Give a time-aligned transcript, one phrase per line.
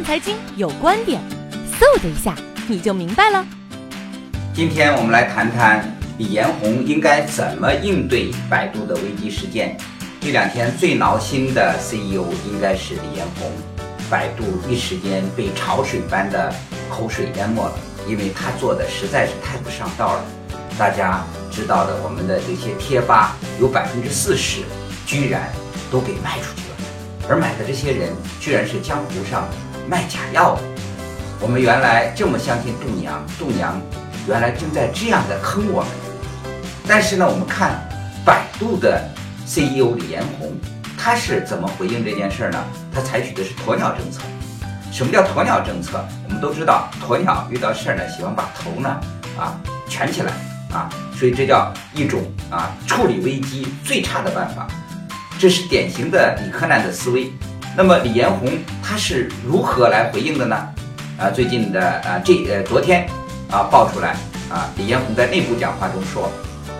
[0.00, 1.20] 看财经有观点，
[1.78, 2.34] 嗖的一下
[2.66, 3.44] 你就明白了。
[4.54, 9.76] 今天我们来谈谈李彦宏应该怎么应对百度的危机事件。
[10.18, 13.52] 这两天最挠心的 CEO 应该是李彦宏，
[14.08, 16.50] 百度一时间被潮水般的
[16.88, 17.74] 口水淹没了，
[18.08, 20.24] 因为他做的实在是太不上道了。
[20.78, 24.62] 大家知道的，我们的这些贴吧有百分之四十
[25.04, 25.52] 居然
[25.90, 29.46] 都给卖出去了，而买的这些人居然是江湖上
[29.88, 30.62] 卖假药的。
[31.40, 33.80] 我们原来这么相信度娘，度娘
[34.28, 35.90] 原来正在这样的坑我们。
[36.86, 37.80] 但是呢，我们看
[38.24, 39.02] 百度的
[39.46, 40.52] CEO 李彦宏，
[40.98, 42.62] 他是怎么回应这件事呢？
[42.92, 44.20] 他采取的是鸵鸟政策。
[44.92, 46.04] 什么叫鸵鸟政策？
[46.24, 49.00] 我们都知道，鸵鸟遇到事儿呢，喜欢把头呢
[49.38, 50.32] 啊蜷起来
[50.72, 52.20] 啊，所以这叫一种
[52.50, 54.66] 啊处理危机最差的办法。
[55.38, 57.32] 这是典型的李克难的思维。
[57.76, 58.50] 那么李彦宏
[58.82, 60.56] 他是如何来回应的呢？
[61.18, 63.06] 啊，最近的啊这呃昨天
[63.50, 64.16] 啊爆出来
[64.50, 66.30] 啊，李彦宏在内部讲话中说，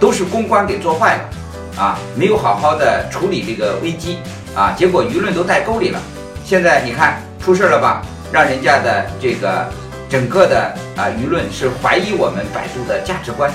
[0.00, 4.18] 都是公关给做坏了，啊，没有好好的处理这个危机
[4.54, 6.00] 啊，结果舆论都带沟里了。
[6.44, 8.02] 现在你看出事了吧？
[8.32, 9.68] 让人家的这个
[10.08, 13.50] 整个的啊舆论是怀疑我们百度的价值观。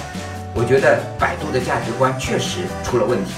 [0.53, 3.31] 我觉得百度的价值观确实出了问题，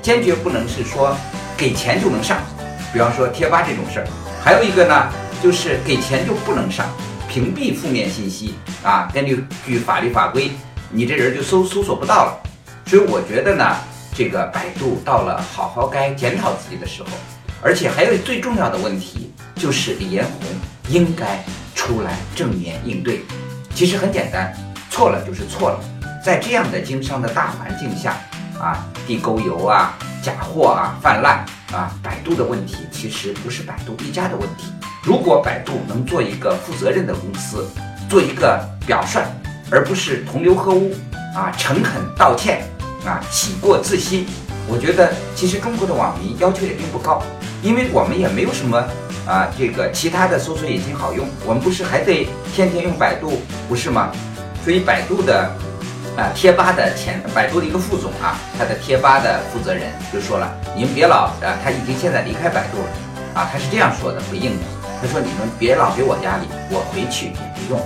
[0.00, 1.16] 坚决不能是说
[1.56, 2.38] 给钱就能上，
[2.92, 4.06] 比方说贴吧这种事儿。
[4.42, 5.10] 还有一个呢。
[5.42, 6.86] 就是给钱就不能上，
[7.26, 9.10] 屏蔽负面信息啊！
[9.10, 10.50] 根据据法律法规，
[10.90, 12.42] 你这人就搜搜索不到了。
[12.84, 13.74] 所以我觉得呢，
[14.14, 17.08] 这个百度到了好好该检讨自己的时候，
[17.62, 20.42] 而且还有最重要的问题，就是李彦宏
[20.90, 21.42] 应该
[21.74, 23.22] 出来正面应对。
[23.74, 24.54] 其实很简单，
[24.90, 25.80] 错了就是错了。
[26.22, 28.14] 在这样的经商的大环境下
[28.60, 34.70] 啊，地沟油啊、假货啊泛滥啊，百度的问题其实不是百度一家的问题。
[35.02, 37.66] 如果百度能做一个负责任的公司，
[38.08, 39.22] 做一个表率，
[39.70, 40.92] 而不是同流合污
[41.34, 42.62] 啊，诚恳道歉
[43.06, 44.26] 啊，洗过自新，
[44.68, 47.22] 我觉得其实中国的网民要求也并不高，
[47.62, 48.78] 因为我们也没有什么
[49.26, 54.10] 啊这个其他的搜索引擎好用，我们不是还得天天用百度，不是吗？
[54.62, 55.50] 所以百度的
[56.16, 62.88] 啊贴吧的前百度的一个副总啊，他的贴吧的负责人就说了，你们别老啊，他已经现在离开百度了
[63.34, 64.64] 啊，他是这样说的回应的。
[65.02, 67.80] 他说：“你们别老给我压力，我回去也不用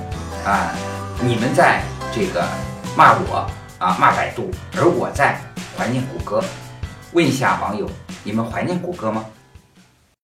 [0.45, 0.75] 啊。
[1.21, 1.81] 你们在
[2.13, 2.45] 这个
[2.97, 3.49] 骂我
[3.79, 5.41] 啊，骂百度，而我在
[5.79, 6.43] 怀念谷歌。
[7.13, 7.89] 问一下网友，
[8.25, 9.25] 你们怀念谷歌吗？”